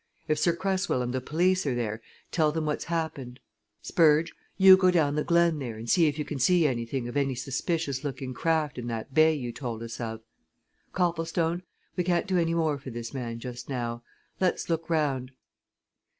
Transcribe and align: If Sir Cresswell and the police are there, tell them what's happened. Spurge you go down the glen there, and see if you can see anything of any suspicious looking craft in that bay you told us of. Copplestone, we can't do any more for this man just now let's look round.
If 0.27 0.39
Sir 0.39 0.55
Cresswell 0.55 1.03
and 1.03 1.13
the 1.13 1.21
police 1.21 1.63
are 1.67 1.75
there, 1.75 2.01
tell 2.31 2.51
them 2.51 2.65
what's 2.65 2.85
happened. 2.85 3.39
Spurge 3.83 4.33
you 4.57 4.75
go 4.75 4.89
down 4.89 5.13
the 5.13 5.23
glen 5.23 5.59
there, 5.59 5.77
and 5.77 5.87
see 5.87 6.07
if 6.07 6.17
you 6.17 6.25
can 6.25 6.39
see 6.39 6.65
anything 6.65 7.07
of 7.07 7.15
any 7.15 7.35
suspicious 7.35 8.03
looking 8.03 8.33
craft 8.33 8.79
in 8.79 8.87
that 8.87 9.13
bay 9.13 9.35
you 9.35 9.51
told 9.51 9.83
us 9.83 9.99
of. 10.01 10.21
Copplestone, 10.91 11.61
we 11.95 12.03
can't 12.03 12.25
do 12.25 12.39
any 12.39 12.55
more 12.55 12.79
for 12.79 12.89
this 12.89 13.13
man 13.13 13.37
just 13.37 13.69
now 13.69 14.01
let's 14.39 14.71
look 14.71 14.89
round. 14.89 15.33